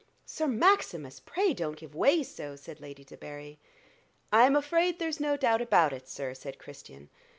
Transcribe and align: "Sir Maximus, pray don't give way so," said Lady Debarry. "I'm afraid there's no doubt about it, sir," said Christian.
"Sir 0.25 0.47
Maximus, 0.47 1.19
pray 1.19 1.53
don't 1.53 1.77
give 1.77 1.93
way 1.93 2.23
so," 2.23 2.55
said 2.55 2.79
Lady 2.81 3.05
Debarry. 3.05 3.59
"I'm 4.33 4.55
afraid 4.55 4.97
there's 4.97 5.19
no 5.19 5.37
doubt 5.37 5.61
about 5.61 5.93
it, 5.93 6.09
sir," 6.09 6.33
said 6.33 6.57
Christian. 6.57 7.11